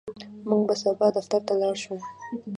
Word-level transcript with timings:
موږ 0.49 0.61
به 0.67 0.75
سبا 0.81 1.07
دفتر 1.17 1.41
ته 1.47 1.53
لاړ 1.61 1.75
شو. 1.83 1.95